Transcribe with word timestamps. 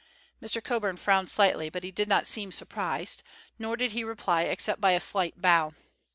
Mr. 0.41 0.63
Coburn 0.63 0.97
frowned 0.97 1.29
slightly, 1.29 1.69
but 1.69 1.83
he 1.83 1.91
did 1.91 2.07
not 2.09 2.25
seem 2.25 2.51
surprised, 2.51 3.21
nor 3.59 3.77
did 3.77 3.91
he 3.91 4.03
reply 4.03 4.41
except 4.45 4.81
by 4.81 4.93
a 4.93 4.99
slight 4.99 5.39
bow. 5.39 5.75